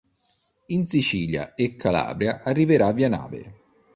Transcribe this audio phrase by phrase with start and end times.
[0.69, 3.53] In Sicilia e Calabria arriverà via nave.